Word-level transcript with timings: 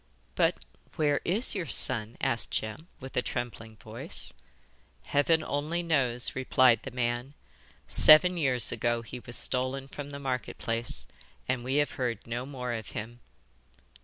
'But 0.33 0.55
where 0.95 1.21
is 1.23 1.53
your 1.53 1.67
son?' 1.67 2.17
asked 2.19 2.49
Jem, 2.49 2.87
with 2.99 3.15
a 3.15 3.21
trembling 3.21 3.75
voice. 3.77 4.33
'Heaven 5.03 5.43
only 5.43 5.83
knows!' 5.83 6.35
replied 6.35 6.81
the 6.81 6.89
man; 6.89 7.35
'seven 7.87 8.35
years 8.35 8.71
ago 8.71 9.03
he 9.03 9.19
was 9.19 9.35
stolen 9.35 9.87
from 9.87 10.09
the 10.09 10.17
market 10.17 10.57
place, 10.57 11.05
and 11.47 11.63
we 11.63 11.75
have 11.75 11.91
heard 12.01 12.25
no 12.25 12.47
more 12.47 12.73
of 12.73 12.87
him. 12.97 13.19